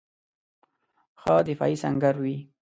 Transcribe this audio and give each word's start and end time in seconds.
ښه 1.21 1.33
دفاعي 1.47 1.75
سنګر 1.83 2.15
وي. 2.23 2.35